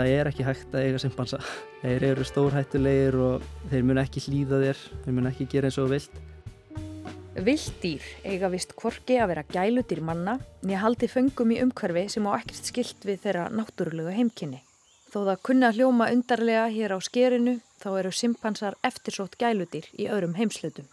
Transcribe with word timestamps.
það 0.00 0.10
er 0.16 0.30
ekki 0.30 0.46
hægt 0.46 0.74
að 0.74 0.86
eiga 0.86 1.00
simpansa. 1.02 1.38
Þeir 1.82 2.04
eru 2.10 2.26
stórhættulegir 2.26 3.16
og 3.20 3.46
þeir 3.70 3.86
mun 3.88 4.00
ekki 4.00 4.22
hlýða 4.24 4.60
þér. 4.64 4.82
Þeir 5.04 5.16
mun 5.16 5.30
ekki 5.30 5.48
gera 5.50 5.70
eins 5.70 5.80
og 5.80 5.90
vilt 5.92 6.20
Vilddýr 7.36 8.02
eiga 8.26 8.50
vist 8.50 8.74
kvorki 8.78 9.20
að 9.20 9.34
vera 9.34 9.46
gæludýr 9.46 10.00
manna 10.02 10.40
nýja 10.64 10.82
haldi 10.82 11.10
föngum 11.10 11.54
í 11.54 11.60
umhverfi 11.62 12.08
sem 12.16 12.26
á 12.26 12.34
ekkert 12.34 12.72
skilt 12.72 13.06
við 13.06 13.22
þeirra 13.22 13.46
náttúrulega 13.54 14.16
heimkynni 14.16 14.64
Þó 15.10 15.24
það 15.26 15.40
kunna 15.42 15.68
hljóma 15.74 16.06
undarlega 16.14 16.68
hér 16.70 16.92
á 16.94 16.98
skerinu 17.02 17.56
þá 17.82 17.88
eru 17.98 18.10
simpansar 18.14 18.76
eftirsótt 18.86 19.34
gæludýr 19.40 19.88
í 19.98 20.06
öðrum 20.06 20.36
heimslutum. 20.38 20.86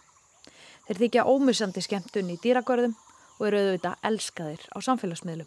Þeir 0.88 1.00
þykja 1.04 1.26
ómusandi 1.30 1.84
skemmtun 1.86 2.32
í 2.34 2.38
dýragörðum 2.42 2.96
og 3.38 3.44
eru 3.46 3.60
auðvitað 3.62 4.02
elskaðir 4.10 4.64
á 4.74 4.78
samfélagsmiðlum. 4.82 5.46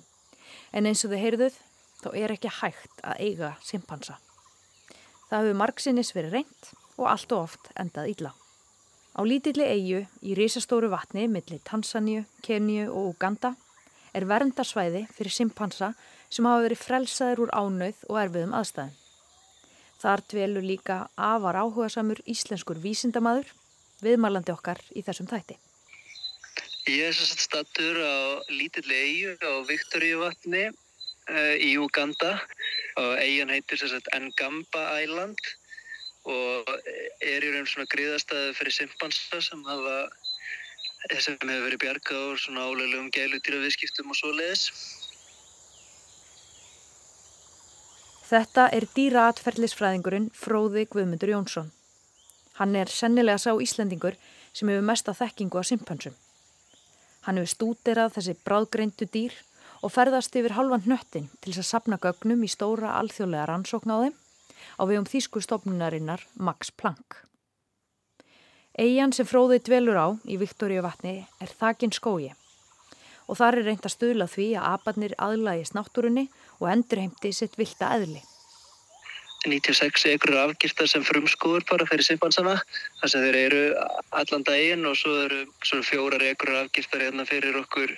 En 0.72 0.88
eins 0.88 1.04
og 1.04 1.12
þau 1.12 1.20
heyrðuð 1.20 1.58
þá 2.00 2.10
er 2.24 2.36
ekki 2.38 2.54
hægt 2.62 3.04
að 3.04 3.26
eiga 3.28 3.54
simpansa. 3.60 4.22
Það 5.28 5.42
hefur 5.42 5.60
margsinnis 5.66 6.16
verið 6.16 6.38
reynd 6.40 6.72
og 6.96 7.10
allt 7.12 7.36
og 7.36 7.50
oft 7.50 7.74
endað 7.76 8.14
ílla. 8.16 8.32
Á 9.12 9.22
lítilli 9.28 9.66
eigu 9.68 10.06
í 10.24 10.36
risastóru 10.40 10.88
vatni 10.92 11.26
millir 11.28 11.60
Tansaníu, 11.68 12.24
Keníu 12.46 12.88
og 12.96 13.10
Uganda 13.12 13.52
er 14.16 14.24
verndarsvæði 14.28 15.04
fyrir 15.12 15.36
simpansa 15.36 15.92
sem 16.32 16.48
hafa 16.48 16.64
verið 16.64 16.80
frelsaður 16.80 17.42
úr 17.46 17.52
ánauð 17.52 18.06
og 18.08 18.20
erfiðum 18.22 18.56
aðstæðum. 18.56 18.94
Þar 20.02 20.24
dvelur 20.32 20.66
líka 20.66 20.98
afar 21.20 21.60
áhugasamur 21.60 22.24
íslenskur 22.34 22.80
vísindamadur 22.82 23.52
viðmalandi 24.02 24.56
okkar 24.56 24.80
í 24.96 25.04
þessum 25.06 25.28
þætti. 25.30 25.60
Ég 26.90 27.12
er 27.12 27.14
sérst 27.14 27.44
stattur 27.44 28.00
á 28.00 28.42
lítilli 28.50 28.96
eigu 28.96 29.36
á 29.44 29.60
Viktoríu 29.68 30.24
vatni 30.24 30.70
uh, 30.72 31.56
í 31.60 31.76
Uganda 31.78 32.38
og 32.98 33.12
eigin 33.20 33.52
heitir 33.52 33.84
Ngamba 34.40 34.88
Island 35.04 35.38
og 36.30 36.70
er 37.26 37.44
í 37.44 37.52
raun 37.54 37.68
svona 37.70 37.90
griðastæði 37.90 38.54
fyrir 38.58 38.76
simpansa 38.76 39.42
sem 39.42 39.64
hafa 39.66 39.96
sem 41.18 41.38
hefur 41.42 41.66
verið 41.66 41.82
bjargað 41.82 42.26
úr 42.30 42.40
svona 42.40 42.66
álegum 42.70 43.10
gælutýra 43.14 43.62
viðskiptum 43.64 44.12
og 44.14 44.18
svo 44.20 44.34
leiðis. 44.38 44.68
Þetta 48.32 48.68
er 48.72 48.86
dýraatferðlisfræðingurinn 48.96 50.30
Fróði 50.38 50.86
Guðmundur 50.88 51.34
Jónsson. 51.34 51.72
Hann 52.62 52.78
er 52.78 52.92
sennilega 52.94 53.42
sá 53.42 53.52
Íslendingur 53.58 54.16
sem 54.54 54.70
hefur 54.70 54.86
mesta 54.86 55.16
þekkingu 55.18 55.60
á 55.60 55.64
simpansum. 55.66 56.14
Hann 57.26 57.42
hefur 57.42 57.52
stúderað 57.56 58.14
þessi 58.16 58.38
bráðgreindu 58.46 59.10
dýr 59.10 59.36
og 59.82 59.92
ferðast 59.96 60.38
yfir 60.38 60.56
halvan 60.56 60.86
hnöttin 60.86 61.32
til 61.42 61.52
þess 61.52 61.66
að 61.66 61.72
sapna 61.72 62.00
gögnum 62.02 62.46
í 62.46 62.50
stóra 62.52 62.94
alþjóðlega 63.02 63.50
rannsókn 63.50 63.94
á 63.94 63.98
þeim 64.06 64.21
á 64.80 64.84
vegum 64.86 65.08
þýsku 65.10 65.42
stofnunarinnar 65.44 66.26
Max 66.36 66.72
Planck. 66.72 67.22
Eyjan 68.80 69.12
sem 69.12 69.28
fróðið 69.28 69.66
dvelur 69.68 70.00
á 70.00 70.08
í 70.32 70.38
Viktoríu 70.40 70.84
vatni 70.86 71.26
er 71.44 71.52
þakin 71.60 71.92
skói 71.92 72.32
og 73.28 73.38
þar 73.40 73.62
er 73.62 73.68
reynd 73.70 73.86
að 73.88 73.96
stuðla 73.96 74.28
því 74.28 74.48
að 74.60 74.68
abarnir 74.74 75.16
aðlægist 75.20 75.76
náttúrunni 75.78 76.28
og 76.60 76.68
endurheimti 76.72 77.32
sitt 77.36 77.58
vilda 77.60 77.94
eðli. 77.96 78.22
96 79.46 80.06
ekkur 80.12 80.36
afgiftar 80.38 80.90
sem 80.90 81.04
frumskóur 81.06 81.64
bara 81.70 81.88
fyrir 81.90 82.06
simpansana 82.06 82.60
þar 83.00 83.12
sem 83.14 83.24
þeir 83.26 83.38
eru 83.40 83.62
allan 84.20 84.46
daginn 84.46 84.86
og 84.86 85.00
svo 85.00 85.16
eru 85.24 85.40
svona 85.66 85.88
fjórar 85.88 86.26
ekkur 86.28 86.54
afgiftar 86.60 87.02
hérna 87.08 87.26
fyrir 87.26 87.58
okkur 87.64 87.96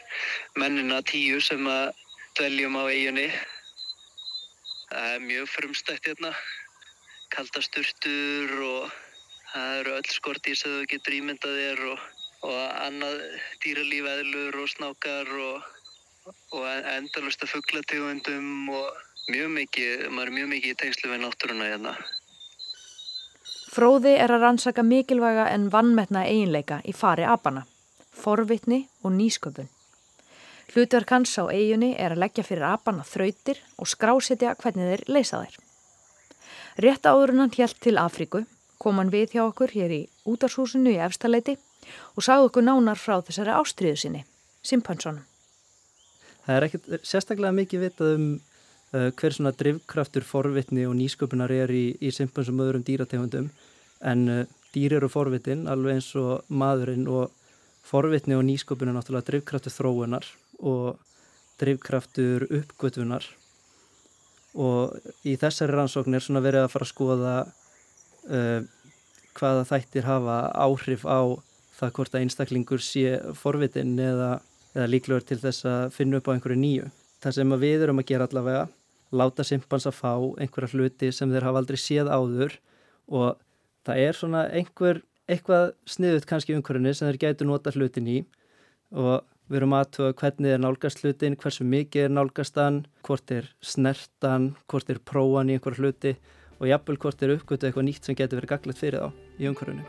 mennina 0.61 1.01
tíu 1.09 1.41
sem 1.43 1.67
að 1.67 1.91
dveljum 2.39 2.79
á 2.79 2.83
eiginni 2.87 3.27
það 4.93 5.13
er 5.15 5.23
mjög 5.27 5.47
frumstækt 5.49 6.09
hérna 6.11 6.31
kaldasturtur 7.33 8.51
og 8.61 8.91
það 9.53 9.77
eru 9.79 9.95
öll 9.99 10.11
skortís 10.13 10.65
að 10.67 10.75
þú 10.75 10.89
getur 10.91 11.15
ímyndað 11.17 11.59
þér 11.59 11.85
og, 11.93 12.03
og 12.49 12.59
annað 12.85 13.21
dýralífæðlur 13.63 14.59
og 14.61 14.69
snákar 14.73 15.31
og, 15.47 15.71
og 16.53 16.67
endalust 16.93 17.45
að 17.45 17.55
fugglategundum 17.55 18.69
og 18.73 19.01
mjög 19.33 19.53
mikið, 19.57 20.07
maður 20.11 20.31
er 20.31 20.37
mjög 20.37 20.51
mikið 20.55 20.75
í 20.75 20.79
tengslu 20.83 21.13
við 21.13 21.23
náttúruna 21.23 21.69
hérna. 21.71 21.95
Fróði 23.73 24.13
er 24.21 24.29
að 24.29 24.43
rannsaka 24.45 24.83
mikilvæga 24.85 25.47
en 25.49 25.71
vannmetna 25.73 26.27
eiginleika 26.29 26.83
í 26.85 26.93
fari 26.93 27.25
apana, 27.25 27.65
forvitni 28.13 28.83
og 29.01 29.15
nýsköpun. 29.15 29.72
Hlutverk 30.71 31.11
hans 31.11 31.35
á 31.35 31.43
eiginni 31.51 31.91
er 31.99 32.15
að 32.15 32.23
leggja 32.23 32.45
fyrir 32.47 32.65
apana 32.69 33.03
þrautir 33.05 33.59
og 33.77 33.89
skrásetja 33.91 34.55
hvernig 34.61 34.89
þeir 34.89 35.03
leysa 35.11 35.43
þær. 35.43 35.59
Rétt 36.83 37.05
áður 37.05 37.35
hann 37.37 37.53
hjælt 37.53 37.81
til 37.83 37.99
Afríku, 38.01 38.45
kom 38.79 38.97
hann 38.97 39.11
við 39.13 39.35
hjá 39.35 39.43
okkur 39.43 39.75
hér 39.75 39.91
í 39.93 40.01
útarshúsinu 40.25 40.95
í 40.95 41.01
Efstaleiti 41.03 41.57
og 42.15 42.25
sagði 42.25 42.47
okkur 42.47 42.65
nánar 42.65 42.97
frá 42.97 43.19
þessari 43.21 43.53
ástriðu 43.53 43.99
sinni, 43.99 44.23
Simpansonum. 44.63 45.27
Það 46.43 46.55
er 46.55 46.65
ekkert 46.67 47.05
sérstaklega 47.07 47.55
mikið 47.59 47.85
vitað 47.85 48.15
um 48.17 48.25
uh, 48.93 49.11
hver 49.19 49.35
svona 49.35 49.53
drivkraftur 49.55 50.25
forvitni 50.27 50.87
og 50.87 50.97
nýsköpunar 50.97 51.51
er 51.53 51.71
í, 51.71 51.85
í 52.01 52.11
simpansum 52.11 52.61
öðrum 52.63 52.83
dýrategundum 52.87 53.49
en 54.03 54.25
uh, 54.31 54.43
dýr 54.73 54.97
eru 54.99 55.09
forvitin 55.11 55.67
alveg 55.71 55.99
eins 55.99 56.09
og 56.19 56.47
maðurinn 56.49 57.07
og 57.07 57.31
forvitni 57.85 58.35
og 58.37 58.45
nýsköpun 58.47 58.91
er 58.91 58.97
náttúrulega 58.97 59.29
drivkraftur 59.29 59.75
þróunar 59.75 60.27
og 60.63 60.99
drivkraftur 61.61 62.47
uppgötunar 62.49 63.25
og 64.53 64.93
í 65.25 65.35
þessari 65.39 65.73
rannsókn 65.73 66.15
er 66.15 66.23
svona 66.23 66.43
verið 66.45 66.65
að 66.65 66.73
fara 66.73 66.87
að 66.87 66.91
skoða 66.91 67.35
uh, 68.29 68.65
hvaða 69.33 69.65
þættir 69.69 70.07
hafa 70.07 70.37
áhrif 70.53 71.05
á 71.09 71.21
það 71.73 71.93
hvort 71.97 72.15
að 72.15 72.25
einstaklingur 72.25 72.83
sé 72.83 73.17
forvitin 73.37 73.95
eða, 73.99 74.35
eða 74.75 74.89
líklegur 74.91 75.25
til 75.25 75.39
þess 75.41 75.65
að 75.69 75.87
finna 75.95 76.19
upp 76.19 76.29
á 76.29 76.33
einhverju 76.35 76.59
nýju. 76.61 76.91
Það 77.23 77.37
sem 77.39 77.55
við 77.63 77.85
erum 77.87 78.01
að 78.03 78.09
gera 78.11 78.27
allavega 78.29 78.67
láta 79.13 79.45
simpans 79.45 79.87
að 79.89 79.97
fá 79.97 80.13
einhverja 80.13 80.73
hluti 80.73 81.09
sem 81.13 81.33
þeir 81.33 81.47
hafa 81.47 81.63
aldrei 81.63 81.79
séð 81.81 82.11
áður 82.13 82.55
og 83.09 83.41
það 83.87 84.05
er 84.05 84.17
svona 84.17 84.45
einhver, 84.53 85.01
eitthvað 85.29 85.73
sniðut 85.89 86.29
kannski 86.29 86.55
umhverjunni 86.57 86.93
sem 86.93 87.09
þeir 87.09 87.21
gætu 87.25 87.47
nota 87.49 87.73
hlutin 87.73 88.09
í 88.09 88.17
og 88.93 89.25
við 89.53 89.61
erum 89.61 89.75
aðtöða 89.77 90.15
hvernig 90.17 90.53
er 90.55 90.61
nálgast 90.61 91.03
hlutin, 91.03 91.35
hversu 91.37 91.65
mikið 91.67 92.07
er 92.07 92.13
nálgastan, 92.15 92.79
hvort 93.05 93.31
er 93.31 93.51
snertan, 93.61 94.53
hvort 94.65 94.89
er 94.89 94.99
próan 95.05 95.51
í 95.51 95.57
einhverja 95.57 95.83
hluti 95.83 96.13
og 96.57 96.69
jafnvel 96.71 96.97
hvort 97.03 97.21
er 97.21 97.33
uppgötu 97.35 97.67
eitthvað 97.67 97.85
nýtt 97.85 98.07
sem 98.07 98.17
getur 98.17 98.39
verið 98.39 98.53
gaglegt 98.55 98.81
fyrir 98.81 99.03
þá 99.03 99.09
í 99.37 99.49
umhverjunni. 99.51 99.85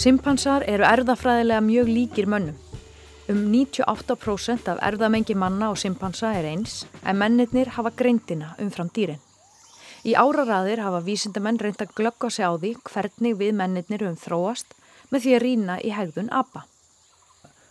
Simpansar 0.00 0.64
eru 0.68 0.84
erðafræðilega 0.88 1.64
mjög 1.64 1.88
líkir 1.94 2.28
mönnum. 2.28 2.58
Um 3.30 3.40
98% 3.52 4.68
af 4.72 4.80
erðamengi 4.84 5.36
manna 5.38 5.70
og 5.70 5.78
simpansa 5.80 6.32
er 6.34 6.48
eins, 6.50 6.82
en 7.04 7.20
mennirnir 7.20 7.72
hafa 7.76 7.92
greindina 7.96 8.56
umfram 8.60 8.90
dýrin. 8.92 9.20
Í 10.04 10.16
áraraðir 10.16 10.80
hafa 10.80 11.00
vísindamenn 11.04 11.60
reynd 11.60 11.80
að 11.84 11.94
glöggja 11.96 12.30
sig 12.32 12.48
á 12.48 12.52
því 12.56 12.74
hvernig 12.88 13.36
við 13.40 13.56
mennirnir 13.56 14.06
um 14.08 14.16
þróast 14.16 14.74
með 15.10 15.24
því 15.24 15.34
að 15.36 15.42
rína 15.44 15.78
í 15.82 15.92
hegðun 15.94 16.30
ABBA. 16.32 16.64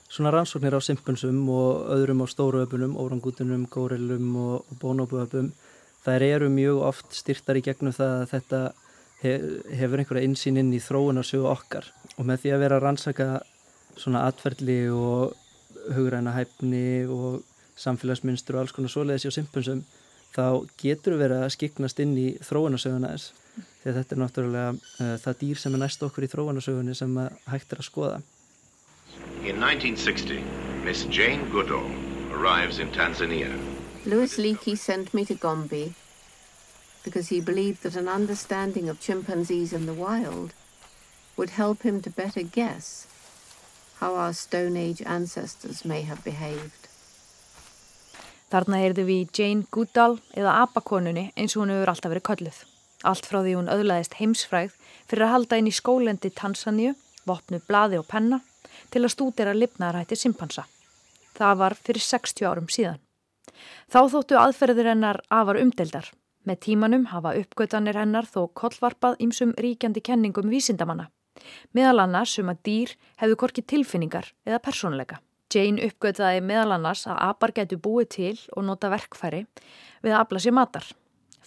Svona 0.09 0.33
rannsóknir 0.33 0.73
á 0.73 0.81
simpansum 0.81 1.41
og 1.53 1.89
öðrum 1.93 2.23
á 2.25 2.27
stóru 2.31 2.63
öpunum, 2.65 2.95
órangutunum, 2.97 3.67
górelum 3.69 4.29
og, 4.41 4.71
bónóbuöpum, 4.81 5.51
þær 6.05 6.25
eru 6.25 6.49
mjög 6.49 6.81
oft 6.87 7.13
styrtar 7.13 7.59
í 7.59 7.65
gegnum 7.65 7.93
það 7.93 8.15
að 8.15 8.31
þetta 8.33 8.61
hefur 9.19 9.99
einhverja 9.99 10.25
insýn 10.25 10.57
inn 10.61 10.71
í 10.71 10.79
þróunarsögu 10.79 11.47
okkar 11.51 11.89
og 12.15 12.27
með 12.27 12.43
því 12.43 12.53
að 12.55 12.61
vera 12.63 12.77
að 12.79 12.85
rannsaka 12.85 13.27
svona 13.99 14.23
atverðli 14.29 14.79
og 14.95 15.35
hugræna 15.95 16.35
hæfni 16.37 17.03
og 17.11 17.41
samfélagsmynstur 17.79 18.55
og 18.55 18.63
alls 18.63 18.75
konar 18.75 18.93
svoleiðis 18.93 19.27
á 19.27 19.31
simponsum 19.35 19.83
þá 20.35 20.63
getur 20.79 21.17
við 21.17 21.25
verið 21.25 21.43
að 21.43 21.53
skiknast 21.57 21.99
inn 22.03 22.15
í 22.19 22.27
þróunarsöguna 22.47 23.11
þess 23.15 23.67
því 23.79 23.91
að 23.91 24.01
þetta 24.01 24.15
er 24.15 24.21
náttúrulega 24.23 24.73
uh, 24.73 25.15
það 25.23 25.39
dýr 25.43 25.61
sem 25.61 25.77
er 25.77 25.83
næst 25.85 26.03
okkur 26.03 26.27
í 26.27 26.31
þróunarsögunni 26.31 26.97
sem 26.97 27.15
hægt 27.49 27.73
er 27.73 27.81
að 27.83 27.89
skoða 27.89 28.19
In 29.43 29.55
1960, 29.63 30.43
Miss 30.83 31.05
Jane 31.05 31.49
Goodall 31.49 31.89
arrives 32.31 32.79
in 32.79 32.91
Tanzania. 32.91 33.51
Louis 34.05 34.37
Leakey 34.37 34.77
sent 34.77 35.13
me 35.13 35.25
to 35.25 35.33
Gombe 35.33 35.93
because 37.03 37.29
he 37.29 37.39
believed 37.39 37.83
that 37.83 37.95
an 37.95 38.07
understanding 38.07 38.89
of 38.89 38.99
chimpanzees 38.99 39.73
in 39.73 39.85
the 39.85 39.93
wild 39.93 40.53
would 41.37 41.51
help 41.51 41.83
him 41.83 42.01
to 42.01 42.09
better 42.09 42.43
guess 42.43 43.07
how 43.99 44.15
our 44.15 44.33
Stone 44.33 44.77
Age 44.77 45.01
ancestors 45.05 45.85
may 45.85 46.01
have 46.01 46.23
behaved. 46.23 46.87
Þarna 48.51 48.81
heyrðu 48.81 49.05
við 49.05 49.31
Jane 49.39 49.65
Goodall 49.71 50.19
eða 50.33 50.55
Abakonunni 50.65 51.29
eins 51.37 51.55
og 51.55 51.63
hún 51.63 51.73
hefur 51.73 51.93
alltaf 51.93 52.11
verið 52.11 52.27
kölluð. 52.31 52.61
Allt 53.07 53.27
frá 53.29 53.39
því 53.39 53.55
hún 53.55 53.71
öðlaðist 53.71 54.17
heimsfræð 54.19 54.73
fyrir 55.07 55.25
að 55.25 55.33
halda 55.33 55.59
inn 55.59 55.69
í 55.69 55.75
skólendi 55.75 56.31
Tansaníu, 56.35 56.95
vopnu 57.27 57.61
blaði 57.67 57.99
og 57.99 58.07
penna 58.09 58.41
til 58.91 59.03
að 59.05 59.13
stúdera 59.13 59.53
lifnaðarætti 59.55 60.17
simpansa. 60.19 60.65
Það 61.37 61.61
var 61.61 61.75
fyrir 61.79 62.03
60 62.03 62.49
árum 62.49 62.67
síðan. 62.67 62.99
Þá 63.87 64.01
þóttu 64.11 64.39
aðferðir 64.39 64.91
hennar 64.91 65.21
afar 65.31 65.59
umdeldar. 65.61 66.09
Með 66.47 66.61
tímanum 66.65 67.07
hafa 67.11 67.35
uppgötanir 67.39 67.97
hennar 67.99 68.27
þó 68.27 68.47
kollvarpað 68.57 69.19
ímsum 69.23 69.55
ríkjandi 69.59 70.03
kenningum 70.03 70.51
vísindamanna. 70.51 71.09
Meðal 71.75 72.03
annars 72.03 72.35
um 72.41 72.51
að 72.51 72.63
dýr 72.67 72.95
hefðu 73.21 73.39
korki 73.39 73.63
tilfinningar 73.63 74.31
eða 74.47 74.61
persónleika. 74.63 75.19
Jane 75.49 75.87
uppgötaði 75.87 76.43
meðal 76.45 76.75
annars 76.75 77.05
að 77.09 77.21
apar 77.25 77.55
getur 77.55 77.81
búið 77.81 78.09
til 78.15 78.35
og 78.55 78.65
nota 78.67 78.91
verkfæri 78.91 79.45
við 80.03 80.11
að 80.13 80.19
afla 80.19 80.43
sér 80.43 80.55
matar. 80.57 80.85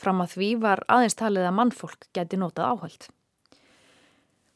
Fram 0.03 0.23
að 0.25 0.37
því 0.37 0.53
var 0.63 0.83
aðeins 0.91 1.19
talið 1.19 1.49
að 1.49 1.59
mannfólk 1.59 2.09
geti 2.17 2.39
notað 2.41 2.73
áhald. 2.73 3.05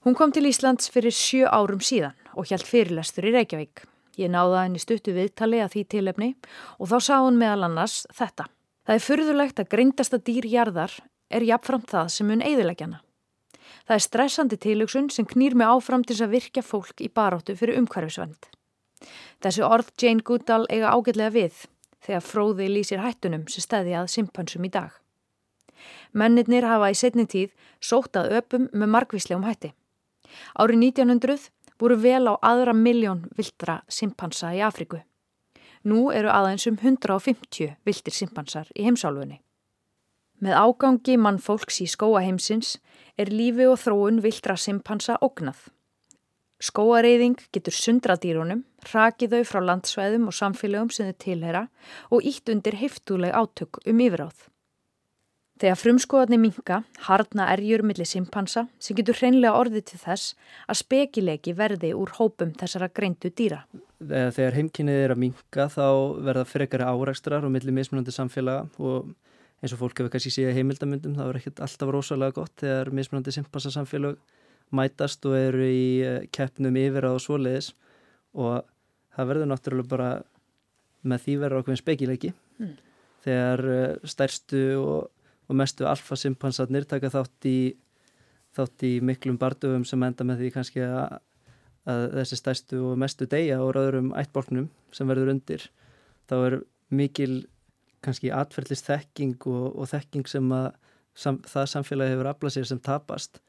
Hún 0.06 0.14
kom 0.18 0.32
til 0.34 0.46
Íslands 0.46 0.90
fyrir 0.90 1.14
sjö 1.14 1.46
árum 1.50 1.82
síðan 1.82 2.14
og 2.34 2.50
hjælt 2.50 2.66
fyrirlestur 2.66 3.26
í 3.26 3.34
Reykjavík. 3.34 3.84
Ég 4.18 4.30
náða 4.32 4.64
henni 4.64 4.80
stuttu 4.80 5.14
viðtali 5.14 5.60
að 5.62 5.72
því 5.74 5.82
tilefni 5.92 6.28
og 6.78 6.90
þá 6.90 6.96
sá 7.02 7.16
hún 7.20 7.38
meðal 7.40 7.66
annars 7.68 8.04
þetta. 8.14 8.46
Það 8.86 8.94
er 8.94 9.04
fyrðulegt 9.06 9.62
að 9.62 9.70
greindasta 9.74 10.20
dýrjarðar 10.22 10.94
er 11.34 11.46
jafnframt 11.46 11.90
það 11.90 12.12
sem 12.14 12.30
mun 12.30 12.44
eigðilegjana. 12.46 13.00
Það 13.86 13.96
er 13.96 14.04
stressandi 14.04 14.58
tilugsun 14.62 15.08
sem 15.10 15.26
knýr 15.26 15.56
mig 15.58 15.66
áfram 15.66 16.04
til 16.06 16.18
að 16.22 16.36
virkja 16.36 16.62
fólk 16.62 17.02
í 17.02 17.10
baróttu 17.10 17.56
fyrir 17.58 17.80
umhverfisvend. 17.82 18.46
Þessi 19.42 19.66
orð 19.66 19.90
Jane 20.00 20.24
Goodall 20.26 20.66
eiga 20.70 20.94
ágætlega 20.94 21.34
við 21.34 21.66
þegar 22.06 22.24
fróði 22.24 22.70
lýsir 22.70 23.02
hættunum 23.02 23.46
sem 23.50 23.66
stæði 23.66 23.98
að 23.98 24.12
simpansum 24.14 24.66
í 24.66 24.72
dag. 24.72 24.94
Mennirnir 26.12 26.66
hafa 26.66 26.90
í 26.92 26.96
setni 26.98 27.26
tíð 27.26 27.52
sótað 27.80 28.32
öpum 28.40 28.68
með 28.72 28.92
margvíslegum 28.94 29.46
hætti. 29.46 29.72
Árið 30.58 30.80
1900 30.90 31.50
voru 31.80 31.96
vel 32.00 32.24
á 32.28 32.34
aðra 32.40 32.74
miljón 32.76 33.26
viltra 33.36 33.82
simpansa 33.88 34.52
í 34.56 34.62
Afriku. 34.64 35.02
Nú 35.86 36.10
eru 36.10 36.32
aðeins 36.32 36.66
um 36.66 36.78
150 36.80 37.76
viltir 37.86 38.14
simpansar 38.14 38.70
í 38.74 38.86
heimsálfunni. 38.88 39.40
Með 40.42 40.58
ágangi 40.58 41.14
mannfólks 41.16 41.80
í 41.80 41.86
skóaheimsins 41.88 42.76
er 43.16 43.30
lífi 43.32 43.68
og 43.70 43.78
þróun 43.80 44.20
viltra 44.24 44.56
simpansa 44.60 45.16
ógnað. 45.24 45.68
Skóareyðing 46.56 47.38
getur 47.52 47.76
sundra 47.76 48.16
dýrunum, 48.20 48.62
rakið 48.92 49.36
þau 49.36 49.48
frá 49.48 49.60
landsvæðum 49.64 50.28
og 50.30 50.36
samfélögum 50.36 50.92
sem 50.92 51.08
þau 51.10 51.18
tilhera 51.24 51.64
og 52.10 52.24
ítt 52.24 52.48
undir 52.52 52.76
heiftuleg 52.80 53.32
átök 53.36 53.80
um 53.84 54.00
yfiráð. 54.00 54.46
Þegar 55.56 55.78
frumskóðarnir 55.80 56.40
minka, 56.42 56.82
hardna 57.06 57.46
erjur 57.54 57.80
millir 57.86 58.08
simpansa 58.08 58.66
sem 58.82 58.96
getur 58.98 59.16
hreinlega 59.16 59.56
orðið 59.56 59.86
til 59.90 60.00
þess 60.02 60.34
að 60.68 60.80
spekilegi 60.82 61.54
verði 61.56 61.94
úr 61.96 62.12
hópum 62.18 62.52
þessara 62.60 62.90
greindu 62.92 63.30
dýra. 63.32 63.62
Þegar 64.04 64.58
heimkynnið 64.58 65.04
er 65.06 65.14
að 65.14 65.22
minka 65.22 65.68
þá 65.72 65.86
verða 66.26 66.44
frekari 66.50 66.84
árækstrar 66.84 67.46
og 67.48 67.54
millir 67.54 67.72
mismunandi 67.72 68.12
samfélaga 68.12 68.66
og 68.76 69.14
eins 69.62 69.72
og 69.72 69.80
fólk 69.80 70.02
hefur 70.02 70.12
kannski 70.12 70.34
síðan 70.34 70.58
heimildamundum 70.58 71.16
það 71.16 71.30
er 71.30 71.40
ekkert 71.40 71.62
alltaf 71.64 71.92
rosalega 71.94 72.36
gott 72.36 72.60
þegar 72.60 72.92
mismunandi 72.92 73.32
simpansasamfélag 73.32 74.18
mætast 74.76 75.24
og 75.28 75.36
eru 75.38 75.64
í 75.64 75.86
eh, 76.04 76.24
keppnum 76.34 76.76
yfir 76.76 77.08
á 77.08 77.12
svoleiðis 77.22 77.72
og 78.36 78.66
það 79.16 79.30
verður 79.30 79.50
náttúrulega 79.52 79.92
bara 79.92 80.10
með 81.06 81.24
því 81.24 81.36
verður 81.42 81.62
okkur 81.62 81.80
spekileiki 81.80 82.32
mm. 82.60 82.72
þegar 83.24 83.64
eh, 83.72 84.08
stærstu 84.12 84.62
og, 84.82 85.06
og 85.46 85.58
mestu 85.58 85.86
alfasimpansarnir 85.88 86.86
taka 86.88 87.10
þátt 87.12 87.48
í 87.48 87.58
þátt 88.56 88.84
í 88.88 88.92
miklum 89.04 89.38
bardugum 89.40 89.84
sem 89.88 90.02
enda 90.06 90.24
með 90.26 90.42
því 90.42 90.52
kannski 90.54 90.84
að, 90.86 91.18
að 91.90 92.06
þessi 92.20 92.38
stærstu 92.40 92.80
og 92.90 93.00
mestu 93.00 93.28
deyja 93.30 93.60
og 93.62 93.76
öðrum 93.76 94.12
ættbólknum 94.16 94.70
sem 94.96 95.08
verður 95.10 95.34
undir. 95.34 95.68
Þá 96.30 96.36
er 96.38 96.58
mikil 96.88 97.32
kannski 98.04 98.32
atferðlist 98.34 98.88
þekking 98.88 99.48
og, 99.50 99.66
og 99.74 99.90
þekking 99.90 100.28
sem 100.30 100.52
að 100.54 100.68
sam, 101.16 101.40
það 101.48 101.72
samfélagi 101.74 102.14
hefur 102.14 102.30
aflað 102.30 102.56
sér 102.56 102.68
sem 102.70 102.82
tapast. 102.82 103.40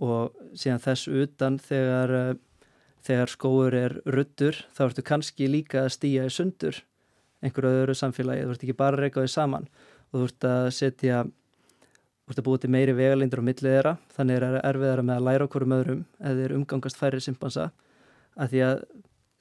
Og 0.00 0.36
síðan 0.56 0.82
þess 0.84 1.10
utan 1.10 1.58
þegar, 1.60 2.14
uh, 2.14 2.68
þegar 3.04 3.34
skóur 3.34 3.76
er 3.76 3.96
ruttur 4.08 4.62
þá 4.76 4.86
ertu 4.88 5.04
kannski 5.06 5.50
líka 5.50 5.84
að 5.84 5.94
stýja 5.98 6.28
í 6.28 6.32
sundur 6.32 6.84
einhverju 7.40 7.82
öðru 7.82 7.94
samfélagi, 7.96 8.44
þú 8.44 8.54
ert 8.54 8.64
ekki 8.66 8.76
bara 8.76 8.98
að 8.98 9.06
reyka 9.06 9.22
því 9.24 9.30
saman 9.32 9.68
og 10.10 10.16
þú 10.18 10.24
ert 10.28 10.48
að 10.50 10.70
setja 10.76 11.20
þú 11.24 12.34
ert 12.34 12.40
að 12.40 12.46
búið 12.46 12.64
til 12.64 12.72
meiri 12.74 12.94
vegalindur 12.94 13.42
á 13.42 13.48
millið 13.48 13.74
þeirra, 13.74 13.94
þannig 14.14 14.36
er 14.36 14.58
erfiðara 14.62 15.06
með 15.06 15.16
að 15.16 15.26
læra 15.26 15.46
okkur 15.48 15.66
um 15.66 15.76
öðrum 15.76 16.02
eða 16.20 16.42
þeir 16.42 16.56
umgangast 16.58 17.00
færri 17.00 17.22
simpansa 17.24 17.70
að 18.38 18.52
því 18.52 18.60
að 18.66 18.84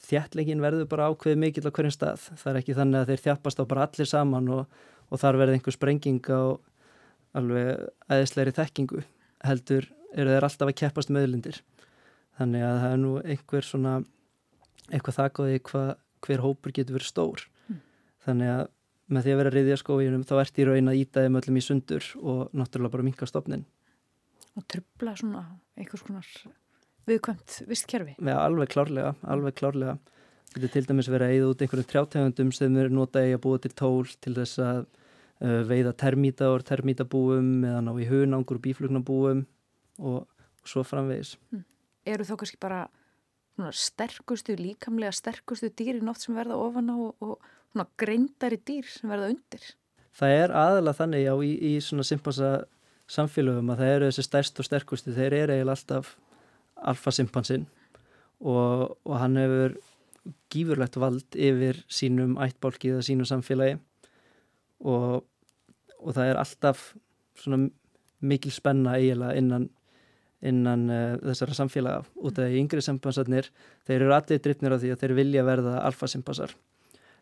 þjættlingin 0.09 0.63
verður 0.63 0.87
bara 0.89 1.09
ákveð 1.11 1.37
mikill 1.39 1.67
á 1.67 1.75
hverjum 1.75 1.93
stað. 1.93 2.25
Það 2.39 2.51
er 2.51 2.59
ekki 2.61 2.75
þannig 2.77 2.99
að 3.01 3.11
þeir 3.11 3.23
þjàppast 3.25 3.61
á 3.61 3.63
bara 3.69 3.85
allir 3.85 4.09
saman 4.09 4.49
og, 4.55 4.79
og 5.09 5.21
þar 5.21 5.39
verður 5.41 5.57
einhver 5.57 5.75
sprenging 5.75 6.21
á 6.31 6.41
alveg 7.37 7.83
aðeinsleiri 8.09 8.55
þekkingu. 8.57 9.03
Heldur 9.45 9.89
eru 10.15 10.33
þeir 10.33 10.47
alltaf 10.47 10.71
að 10.71 10.79
keppast 10.81 11.13
möðlindir. 11.13 11.61
Þannig 12.39 12.65
að 12.65 12.81
það 12.81 12.95
er 12.95 13.01
nú 13.03 13.13
einhver 13.19 13.67
svona, 13.67 13.95
eitthvað 14.89 15.19
þakkaði 15.19 15.61
hver 16.25 16.43
hópur 16.43 16.75
getur 16.75 16.97
verið 16.97 17.11
stór. 17.11 17.45
Mm. 17.67 17.81
Þannig 18.25 18.53
að 18.55 18.63
með 19.09 19.25
því 19.25 19.33
að 19.33 19.39
vera 19.41 19.53
riðja 19.53 19.77
skóinum 19.81 20.23
þá 20.27 20.35
ert 20.43 20.59
í 20.61 20.65
raun 20.67 20.91
að 20.91 21.01
íta 21.01 21.23
þeim 21.25 21.37
öllum 21.39 21.59
í 21.59 21.65
sundur 21.65 22.07
og 22.21 22.41
náttúrulega 22.53 22.93
bara 22.95 23.05
minka 23.07 23.29
stopnin. 23.29 23.65
Og 24.57 24.65
trubla 24.69 25.15
svona 25.17 25.43
einhvers 25.79 26.05
konar 26.05 26.29
viðkvæmt 27.09 27.57
vistkerfi? 27.69 28.15
Já, 28.19 28.35
alveg 28.37 28.71
klárlega, 28.73 29.15
alveg 29.25 29.57
klárlega. 29.57 29.97
Þetta 30.53 30.65
er 30.65 30.73
til 30.73 30.85
dæmis 30.89 31.09
verið 31.09 31.25
að 31.25 31.33
eigða 31.35 31.49
út 31.51 31.63
einhverjum 31.63 31.89
trjátegundum 31.89 32.53
sem 32.57 32.77
er 32.81 32.93
notað 32.93 33.29
í 33.29 33.35
að 33.37 33.43
búa 33.43 33.61
til 33.61 33.73
tól 33.77 34.13
til 34.21 34.33
þess 34.37 34.61
að 34.65 34.79
uh, 34.85 35.59
veiða 35.69 35.93
termíta 36.03 36.49
og 36.53 36.65
termítabúum 36.65 37.51
eða 37.69 37.83
ná 37.85 37.91
í 38.01 38.07
hunangur 38.09 38.57
og 38.57 38.65
bíflugnabúum 38.65 39.43
og, 39.99 40.23
og 40.25 40.71
svo 40.71 40.85
framvegis. 40.85 41.35
Hmm. 41.53 41.65
Eru 42.09 42.25
þá 42.25 42.35
kannski 42.41 42.61
bara 42.61 42.87
sterkustu, 43.75 44.55
líkamlega 44.55 45.11
sterkustu 45.13 45.69
dýri 45.69 46.01
nótt 46.01 46.23
sem 46.23 46.37
verða 46.37 46.57
ofan 46.57 46.89
á 46.89 46.95
og, 46.95 47.15
og 47.19 47.49
greindari 47.97 48.59
dýr 48.65 48.87
sem 48.89 49.09
verða 49.09 49.29
undir? 49.33 49.65
Það 50.15 50.35
er 50.35 50.51
aðalega 50.51 50.97
þannig 50.97 51.23
já 51.23 51.33
í, 51.45 51.51
í 51.69 51.73
svona 51.83 52.03
simpansa 52.07 52.49
samfélögum 53.09 53.69
að 53.73 53.81
það 53.81 53.93
eru 53.95 54.09
þessi 54.09 54.25
stærst 54.25 54.59
og 54.59 54.67
sterkustu, 54.67 55.13
þeir 55.15 55.33
eru 55.33 55.55
eiginlega 55.55 55.75
alltaf 55.77 56.15
alfasimpansinn 56.89 57.65
og, 58.39 58.97
og 59.05 59.15
hann 59.19 59.37
hefur 59.39 59.77
gífurlegt 60.51 60.97
vald 60.99 61.37
yfir 61.37 61.81
sínum 61.91 62.37
ættbálki 62.41 62.93
eða 62.93 63.05
sínu 63.05 63.27
samfélagi 63.27 63.79
og, 64.85 65.25
og 65.99 66.15
það 66.15 66.31
er 66.31 66.39
alltaf 66.41 66.85
svona 67.39 67.69
mikil 68.19 68.51
spenna 68.53 68.97
eiginlega 68.99 69.39
innan, 69.39 69.69
innan 70.45 70.87
uh, 70.91 71.17
þessara 71.23 71.57
samfélaga 71.57 72.03
út 72.19 72.39
af 72.41 72.55
yngri 72.55 72.83
simpansarnir 72.83 73.49
þeir 73.87 74.01
eru 74.01 74.15
allir 74.15 74.43
drippnir 74.43 74.75
á 74.75 74.81
því 74.81 74.93
að 74.93 75.03
þeir 75.03 75.15
vilja 75.21 75.47
verða 75.47 75.79
alfasimpansar 75.87 76.55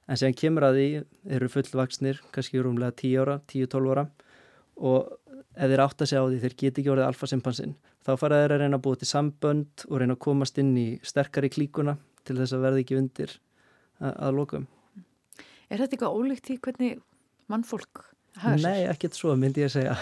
en 0.08 0.20
sem 0.20 0.36
kemur 0.36 0.68
að 0.68 0.80
því 0.80 0.88
eru 1.38 1.50
fullvaksnir 1.52 2.22
kannski 2.36 2.62
rúmlega 2.64 2.96
10 3.04 3.24
ára, 3.24 3.40
10-12 3.52 3.94
ára. 3.94 4.08
Og 4.78 5.12
ef 5.58 5.72
þeir 5.72 5.84
átt 5.84 6.04
að 6.04 6.12
segja 6.12 6.24
á 6.24 6.30
því 6.30 6.42
þeir 6.44 6.56
geti 6.62 6.82
ekki 6.82 6.92
orðið 6.94 7.10
alfasimpansinn 7.10 7.76
þá 8.08 8.14
fara 8.22 8.40
þeir 8.44 8.54
að 8.56 8.62
reyna 8.62 8.78
að 8.78 8.86
búa 8.86 9.00
til 9.00 9.10
sambönd 9.10 9.84
og 9.90 10.00
reyna 10.00 10.16
að 10.16 10.24
komast 10.24 10.60
inn 10.62 10.72
í 10.80 10.88
sterkari 11.06 11.50
klíkuna 11.52 11.98
til 12.28 12.38
þess 12.38 12.56
að 12.56 12.64
verði 12.64 12.84
ekki 12.86 13.00
undir 13.02 13.34
að, 14.00 14.14
að 14.14 14.38
lokum. 14.38 14.68
Er 15.68 15.82
þetta 15.82 15.98
eitthvað 15.98 16.16
ólíkt 16.22 16.52
í 16.54 16.58
hvernig 16.64 17.02
mannfólk 17.52 18.06
hafa 18.40 18.56
sér? 18.56 18.64
Nei, 18.64 18.88
ekkert 18.88 19.18
svo 19.18 19.36
myndi 19.36 19.66
ég 19.66 19.72
að 19.72 19.76
segja. 19.76 19.98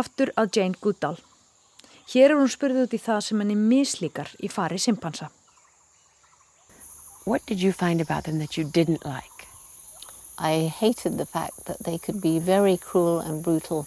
Aftur 0.00 0.34
að 0.38 0.52
Jane 0.58 0.80
Goodall. 0.82 1.16
Hér 2.10 2.34
er 2.34 2.40
hún 2.42 2.50
spurðið 2.50 2.88
út 2.88 2.96
í 2.98 3.00
það 3.00 3.20
sem 3.24 3.40
henni 3.40 3.56
mislíkar 3.56 4.34
í 4.42 4.50
fari 4.52 4.80
simpansa 4.82 5.30
What 7.24 7.44
did 7.44 7.60
you 7.60 7.72
find 7.72 8.00
about 8.00 8.24
them 8.24 8.38
that 8.38 8.56
you 8.56 8.64
didn't 8.64 9.04
like? 9.04 9.46
I 10.38 10.72
hated 10.74 11.18
the 11.18 11.26
fact 11.26 11.66
that 11.66 11.84
they 11.84 11.98
could 11.98 12.22
be 12.22 12.38
very 12.38 12.78
cruel 12.78 13.20
and 13.20 13.42
brutal 13.42 13.86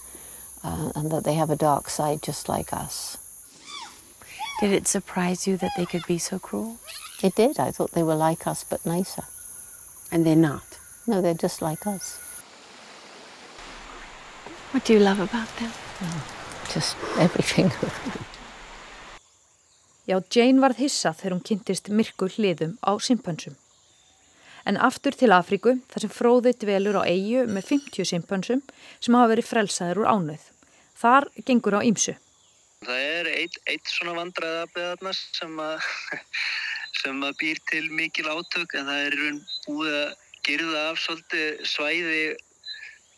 uh, 0.64 0.92
and 0.96 1.12
that 1.12 1.24
they 1.24 1.34
have 1.34 1.50
a 1.50 1.56
dark 1.56 1.90
side 1.90 2.22
just 2.22 2.48
like 2.48 2.72
us. 2.72 3.18
Did 4.60 4.72
it 4.72 4.88
surprise 4.88 5.48
you 5.48 5.58
that 5.58 5.72
they 5.76 5.86
could 5.86 6.06
be 6.08 6.20
so 6.20 6.38
cruel? 6.38 6.78
It 7.24 7.34
did. 7.36 7.60
I 7.60 7.72
thought 7.72 7.92
they 7.92 8.04
were 8.04 8.16
like 8.16 8.46
us 8.46 8.64
but 8.64 8.86
nicer. 8.86 9.24
And 10.12 10.26
they're 10.26 10.36
not? 10.36 10.78
No, 11.08 11.20
they're 11.20 11.34
just 11.34 11.62
like 11.62 11.88
us. 11.88 12.20
What 14.72 14.86
do 14.86 14.94
you 14.94 15.00
love 15.00 15.20
about 15.20 15.48
them? 15.58 15.72
Oh, 16.02 16.24
just 16.72 16.96
everything. 17.18 17.72
Já, 20.04 20.18
Jane 20.36 20.60
varð 20.60 20.82
hissa 20.84 21.14
þegar 21.16 21.38
hún 21.38 21.46
kynntist 21.48 21.88
myrkur 21.88 22.34
hliðum 22.36 22.76
á 22.84 22.92
simpönsum. 23.00 23.56
En 24.68 24.80
aftur 24.80 25.16
til 25.16 25.32
Afríku 25.36 25.78
þar 25.92 26.04
sem 26.04 26.12
fróði 26.12 26.54
dvelur 26.60 27.00
á 27.00 27.04
eigu 27.08 27.46
með 27.48 27.70
50 27.70 28.10
simpansum 28.12 28.62
sem 29.00 29.16
hafa 29.16 29.32
verið 29.32 29.48
frelsaður 29.48 30.04
úr 30.04 30.12
ánöð. 30.12 30.44
Þar 31.00 31.28
gengur 31.48 31.80
á 31.80 31.82
ímsu. 31.88 32.16
Það 32.84 33.00
er 33.00 33.30
eitt, 33.32 33.58
eitt 33.72 33.88
svona 33.88 34.16
vandræðabeðarnar 34.20 35.20
sem, 35.20 35.60
sem 37.02 37.24
að 37.24 37.40
býr 37.40 37.64
til 37.72 37.86
mikil 37.96 38.28
átök 38.28 38.76
en 38.80 38.92
það 38.92 39.06
er 39.08 39.18
búið 39.68 40.00
að 40.02 40.16
gerða 40.44 40.82
af 40.90 41.00
svolítið 41.00 41.64
svæði 41.68 42.24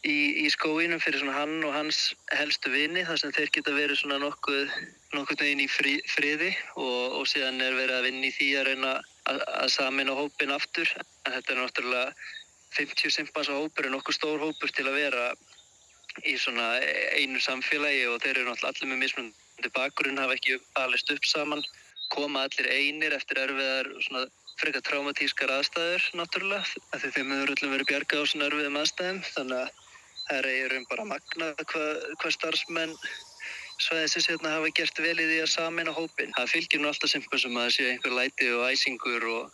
í, 0.05 0.45
í 0.45 0.47
skóinum 0.53 1.01
fyrir 1.01 1.25
hann 1.33 1.57
og 1.65 1.73
hans 1.73 2.13
helstu 2.35 2.71
vini 2.73 3.03
þar 3.07 3.19
sem 3.21 3.33
þeir 3.35 3.51
geta 3.57 3.73
verið 3.75 4.03
nokkuð, 4.11 4.71
nokkuð 5.15 5.41
neginn 5.41 5.65
í 5.65 5.69
frí, 5.71 5.97
friði 6.13 6.51
og, 6.75 7.19
og 7.19 7.27
síðan 7.29 7.61
er 7.63 7.77
verið 7.77 7.97
að 7.97 8.07
vinna 8.09 8.29
í 8.29 8.33
því 8.35 8.49
að 8.59 8.67
reyna 8.69 8.93
að, 9.31 9.43
að 9.63 9.69
samin 9.73 10.11
á 10.11 10.15
hópin 10.19 10.53
aftur. 10.55 10.91
En 11.25 11.37
þetta 11.37 11.53
er 11.53 11.61
náttúrulega 11.61 12.13
50 12.75 13.15
simpansa 13.17 13.57
hópur 13.57 13.87
er 13.87 13.95
nokkuð 13.95 14.19
stór 14.19 14.43
hópur 14.43 14.73
til 14.75 14.87
að 14.89 14.99
vera 14.99 15.29
í 16.23 16.35
svona 16.39 16.75
einu 17.17 17.41
samfélagi 17.43 18.05
og 18.11 18.21
þeir 18.23 18.37
eru 18.37 18.49
náttúrulega 18.51 18.75
allir 18.75 18.91
með 18.91 19.03
mismunandi 19.03 19.73
bakgrunn 19.75 20.21
hafa 20.21 20.37
ekki 20.37 20.59
alist 20.83 21.11
upp 21.11 21.27
saman. 21.27 21.63
Koma 22.13 22.45
allir 22.45 22.69
einir 22.69 23.15
eftir 23.17 23.39
erfiðar 23.41 23.89
svona 24.05 24.27
frekar 24.59 24.83
traumatískar 24.85 25.51
aðstæður 25.51 26.05
náttúrulega 26.15 26.61
af 26.93 27.01
því 27.01 27.09
þeim 27.15 27.33
hefur 27.33 27.55
öllum 27.55 27.73
verið 27.73 27.89
bjargað 27.89 28.21
á 28.21 28.25
svona 28.29 28.47
erfiðum 28.51 28.77
aðstæðum. 28.79 29.23
Þannig 29.33 29.63
að 29.63 29.73
Það 30.25 30.37
er 30.39 30.49
eiginlega 30.51 30.89
bara 30.89 31.07
magnað 31.09 31.65
hvað 31.69 32.05
hva 32.21 32.31
starfsmenn 32.33 32.95
svæðisins 33.81 34.29
hérna 34.29 34.55
hafa 34.55 34.71
gert 34.75 34.99
vel 35.03 35.17
í 35.19 35.27
því 35.27 35.37
að 35.43 35.51
samina 35.51 35.93
hópin. 35.95 36.33
Það 36.37 36.51
fylgir 36.53 36.81
nú 36.81 36.89
alltaf 36.89 37.11
simpum 37.11 37.57
að 37.59 37.67
það 37.67 37.75
sé 37.75 37.87
einhver 37.91 38.15
læti 38.15 38.49
og 38.55 38.65
æsingur 38.71 39.27
og, 39.33 39.53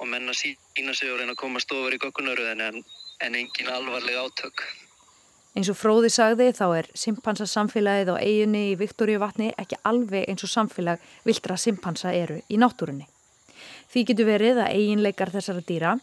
og 0.00 0.10
menna 0.12 0.34
sína 0.36 0.94
sig 0.94 1.12
og 1.12 1.20
reyna 1.20 1.34
að 1.34 1.42
komast 1.42 1.72
ofar 1.74 1.96
í 1.96 2.00
gokkunaröðin 2.02 2.64
en, 2.68 2.82
en 3.26 3.38
engin 3.42 3.72
alvarleg 3.72 4.18
átök. 4.22 4.64
Eins 5.56 5.70
og 5.72 5.78
Fróði 5.80 6.10
sagði 6.12 6.50
þá 6.52 6.66
er 6.76 6.88
simpansasamfélagið 7.00 8.12
á 8.12 8.16
eiginni 8.20 8.62
í 8.70 8.74
Viktoríu 8.76 9.20
vatni 9.22 9.54
ekki 9.56 9.78
alveg 9.88 10.26
eins 10.28 10.44
og 10.44 10.52
samfélag 10.52 11.04
viltra 11.24 11.56
simpansa 11.56 12.12
eru 12.12 12.42
í 12.52 12.58
náttúrunni. 12.60 13.06
Því 13.88 14.02
getur 14.10 14.28
verið 14.28 14.60
að 14.60 14.74
eiginleikar 14.76 15.32
þessara 15.32 15.64
dýra, 15.64 15.94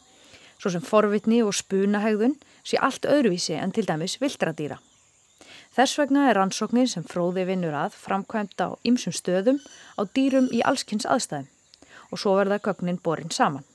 svo 0.58 0.72
sem 0.74 0.82
forvitni 0.82 1.44
og 1.46 1.54
spunahegðun, 1.54 2.34
sé 2.64 2.80
allt 2.80 3.06
öðruvísi 3.06 3.58
en 3.60 3.72
til 3.72 3.86
dæmis 3.88 4.18
vildradýra. 4.22 4.80
Þess 5.74 5.98
vegna 5.98 6.28
er 6.30 6.38
rannsóknir 6.38 6.88
sem 6.90 7.06
fróði 7.08 7.48
vinnur 7.50 7.74
að 7.74 7.96
framkvæmt 7.98 8.62
á 8.62 8.78
ymsum 8.86 9.14
stöðum 9.16 9.60
á 9.98 10.02
dýrum 10.06 10.52
í 10.54 10.62
allskynns 10.62 11.08
aðstæðum 11.10 11.50
og 12.14 12.22
svo 12.22 12.36
verða 12.38 12.62
gögnin 12.62 13.02
borin 13.02 13.34
saman. 13.34 13.66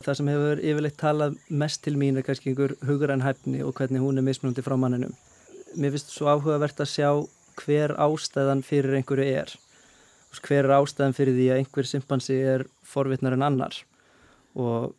Það 0.00 0.16
sem 0.16 0.30
hefur 0.32 0.62
yfirleitt 0.64 0.98
talað 0.98 1.34
mest 1.62 1.82
til 1.84 1.94
mín 2.00 2.16
er 2.18 2.24
kannski 2.26 2.50
einhver 2.50 2.72
hugurann 2.88 3.22
hæfni 3.22 3.60
og 3.62 3.74
hvernig 3.78 4.02
hún 4.02 4.18
er 4.18 4.24
mismunandi 4.26 4.64
frá 4.64 4.74
manninum. 4.80 5.12
Mér 5.76 5.94
finnst 5.94 6.14
svo 6.14 6.30
áhugavert 6.32 6.80
að 6.80 6.90
sjá 6.90 7.10
hver 7.60 7.94
ástæðan 8.00 8.64
fyrir 8.66 8.96
einhverju 8.96 9.26
er. 9.42 9.52
Hver 10.40 10.64
er 10.64 10.78
ástæðan 10.78 11.14
fyrir 11.14 11.36
því 11.36 11.50
að 11.50 11.60
einhver 11.60 11.90
simpansi 11.90 12.38
er 12.54 12.64
forvitnar 12.82 13.36
en 13.36 13.44
annar 13.46 13.76
og 14.58 14.96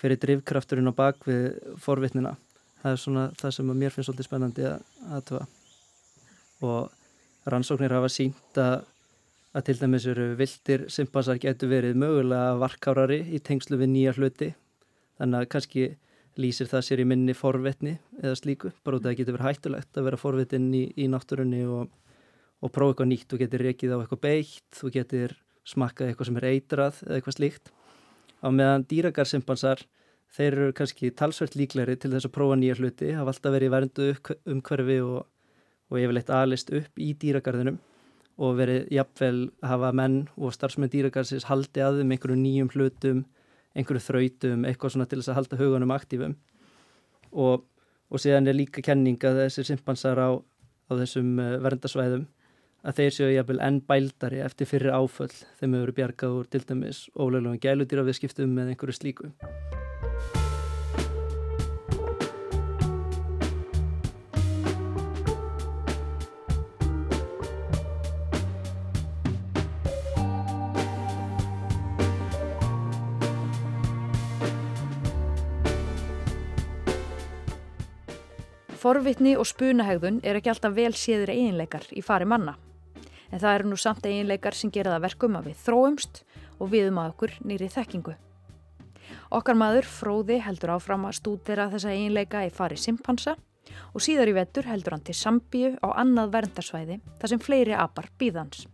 hver 0.00 0.14
er 0.14 0.20
drivkrafturinn 0.20 0.90
á 0.90 0.94
bak 0.94 1.26
við 1.28 1.54
forvitnina? 1.82 2.34
Það 2.82 2.92
er 2.92 3.00
svona 3.00 3.24
það 3.40 3.54
sem 3.56 3.70
mér 3.70 3.94
finnst 3.94 4.10
svolítið 4.10 4.28
spennandi 4.28 4.66
að 4.68 4.82
aðtöfa 5.16 5.46
og 6.64 7.50
rannsóknir 7.50 7.94
hafa 7.94 8.10
sínt 8.12 8.60
að, 8.60 8.84
að 9.54 9.66
til 9.68 9.76
dæmis 9.80 10.06
eru 10.10 10.30
vildir 10.38 10.86
simpansar 10.92 11.40
getur 11.40 11.70
verið 11.72 11.98
mögulega 12.00 12.56
varkárari 12.60 13.20
í 13.36 13.40
tengslu 13.44 13.78
við 13.80 13.92
nýja 13.94 14.14
hluti. 14.18 14.50
Þannig 15.20 15.40
að 15.40 15.50
kannski 15.54 15.84
lýsir 16.40 16.68
það 16.70 16.86
sér 16.88 17.02
í 17.04 17.06
minni 17.06 17.36
forvitni 17.36 17.94
eða 18.18 18.34
slíku, 18.40 18.72
bara 18.84 18.98
út 18.98 19.04
af 19.04 19.06
að 19.06 19.12
það 19.12 19.18
getur 19.20 19.36
verið 19.36 19.48
hættulegt 19.48 20.00
að 20.00 20.08
vera 20.08 20.18
forvitin 20.18 20.66
í, 20.74 20.82
í 20.98 21.06
náttúrunni 21.12 21.62
og, 21.70 21.92
og 22.58 22.74
prófa 22.74 22.94
eitthvað 22.94 23.10
nýtt, 23.12 23.28
þú 23.30 23.40
getur 23.44 23.64
rekið 23.68 23.94
á 23.94 23.98
eitthvað 24.00 24.22
beitt, 24.24 24.66
þú 24.74 24.90
getur 24.96 25.36
smakkað 25.64 26.10
eitthvað 26.10 26.28
sem 26.28 26.40
er 26.40 26.48
eitrað 26.50 27.00
eða 27.06 27.20
eitthvað 27.20 27.38
slíkt 27.38 27.70
á 28.44 28.48
meðan 28.52 28.84
dýragarsimpansar 28.90 29.84
þeir 30.34 30.52
eru 30.52 30.74
kannski 30.76 31.10
talsvert 31.16 31.56
líkleri 31.56 31.96
til 32.00 32.10
þess 32.12 32.28
að 32.28 32.34
prófa 32.34 32.58
nýja 32.58 32.76
hluti, 32.78 33.12
hafa 33.16 33.32
alltaf 33.32 33.54
verið 33.54 33.72
verndu 33.74 34.08
umhverfi 34.52 35.00
og, 35.04 35.26
og 35.90 36.00
yfirleitt 36.00 36.32
alist 36.34 36.72
upp 36.74 37.00
í 37.00 37.12
dýragarðinum 37.20 37.78
og 38.44 38.56
verið 38.58 38.88
jafnvel 38.94 39.36
hafa 39.62 39.92
menn 39.94 40.24
og 40.34 40.54
starfsmenn 40.56 40.90
dýragarðsins 40.90 41.46
haldi 41.46 41.84
að 41.84 42.00
þeim 42.00 42.16
einhverju 42.16 42.38
nýjum 42.40 42.70
hlutum, 42.74 43.20
einhverju 43.78 44.02
þrautum, 44.08 44.64
eitthvað 44.66 44.94
svona 44.94 45.06
til 45.10 45.20
þess 45.20 45.30
að 45.30 45.38
halda 45.38 45.60
hugunum 45.60 45.94
aktífum. 45.94 46.34
Og, 47.30 47.62
og 48.10 48.22
síðan 48.22 48.50
er 48.50 48.58
líka 48.58 48.82
kenning 48.82 49.22
að 49.22 49.44
þessir 49.44 49.70
simpansar 49.70 50.18
á, 50.18 50.30
á 50.34 50.92
þessum 50.98 51.38
eh, 51.42 51.56
verndasvæðum 51.62 52.26
að 52.84 53.00
þeir 53.00 53.14
séu 53.16 53.30
jafnvel 53.32 53.62
enn 53.64 53.80
bældari 53.88 54.42
eftir 54.44 54.68
fyrir 54.68 54.92
áföll 54.92 55.32
þeim 55.60 55.78
hefur 55.78 55.94
bjargað 55.96 56.36
úr 56.40 56.50
til 56.52 56.64
dæmis 56.68 57.06
óleglega 57.16 57.62
gæludýra 57.64 58.04
við 58.04 58.20
skiptum 58.20 58.52
með 58.52 58.74
einhverju 58.74 58.98
slíku. 59.00 59.32
Forvitni 78.84 79.30
og 79.40 79.46
spunahegðun 79.48 80.18
er 80.28 80.36
ekki 80.36 80.50
alltaf 80.52 80.74
vel 80.76 80.92
séður 80.92 81.32
eiginleikar 81.32 81.88
í 81.96 82.04
fari 82.04 82.28
manna. 82.28 82.58
En 83.34 83.42
það 83.42 83.56
eru 83.58 83.72
nú 83.72 83.78
samt 83.80 84.06
eiginleikar 84.06 84.54
sem 84.54 84.70
gera 84.70 84.92
það 84.94 85.06
verkum 85.08 85.38
að 85.40 85.48
við 85.50 85.62
þróumst 85.64 86.20
og 86.62 86.70
viðum 86.70 87.00
að 87.02 87.10
okkur 87.14 87.32
nýri 87.42 87.70
þekkingu. 87.72 88.14
Okkar 89.34 89.58
maður 89.58 89.88
Fróði 89.90 90.38
heldur 90.44 90.76
áfram 90.76 91.08
að 91.08 91.18
stúdera 91.18 91.66
þessa 91.72 91.90
eiginleika 91.90 92.44
í 92.46 92.52
fari 92.54 92.78
simpansa 92.78 93.34
og 93.92 94.04
síðar 94.04 94.30
í 94.30 94.36
vettur 94.36 94.68
heldur 94.68 94.94
hann 94.94 95.04
til 95.04 95.16
Sambíu 95.18 95.74
á 95.82 95.88
annað 95.98 96.32
verndarsvæði 96.36 97.00
þar 97.18 97.32
sem 97.32 97.42
fleiri 97.42 97.74
apar 97.74 98.10
býðans. 98.20 98.68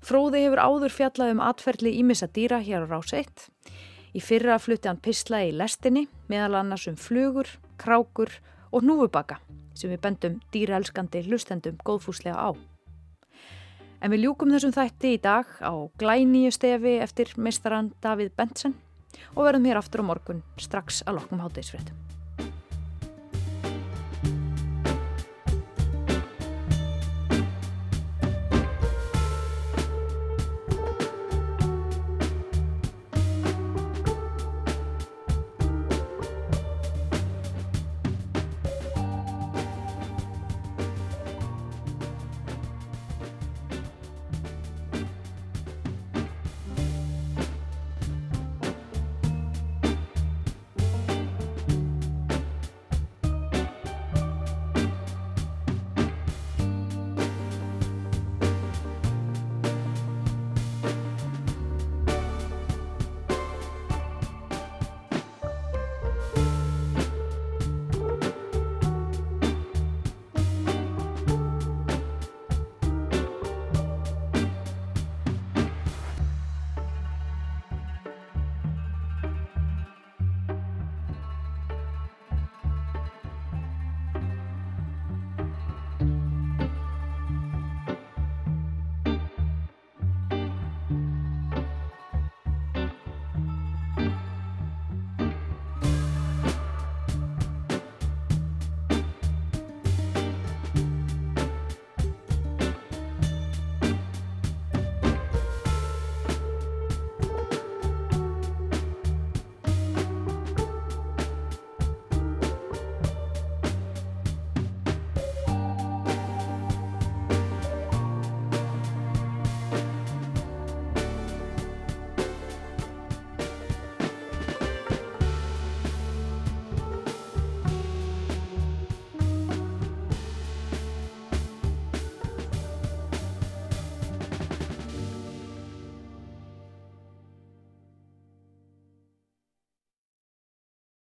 Fróði 0.00 0.44
hefur 0.46 0.62
áður 0.62 0.94
fjallað 0.94 1.34
um 1.34 1.42
atferðli 1.44 1.96
ímissa 2.00 2.30
dýra 2.30 2.60
hér 2.64 2.86
á 2.86 2.90
rás 2.94 3.12
1. 3.16 3.50
Í 4.16 4.20
fyrra 4.24 4.56
flutti 4.62 4.88
hann 4.88 5.02
pisla 5.02 5.42
í 5.44 5.52
lestinni 5.52 6.06
meðal 6.30 6.62
annars 6.62 6.86
um 6.90 6.96
flugur, 6.96 7.50
krákur 7.82 8.32
og 8.70 8.86
núfubaka 8.86 9.40
sem 9.74 9.92
við 9.92 10.02
bendum 10.06 10.40
dýraelskandi 10.54 11.26
hlustendum 11.28 11.78
góðfúslega 11.84 12.38
á. 12.38 12.69
En 14.00 14.12
við 14.14 14.24
ljúkum 14.24 14.52
þessum 14.54 14.72
þætti 14.72 15.14
í 15.14 15.20
dag 15.20 15.48
á 15.60 15.72
glæníu 16.00 16.52
stefi 16.54 16.96
eftir 17.04 17.34
meistaran 17.36 17.92
Davíð 18.00 18.32
Bentsen 18.36 18.78
og 19.34 19.44
verðum 19.44 19.68
hér 19.68 19.80
aftur 19.82 20.00
á 20.00 20.08
morgun 20.08 20.40
strax 20.56 21.02
að 21.04 21.20
loknum 21.20 21.44
hátteisfréttum. 21.44 22.09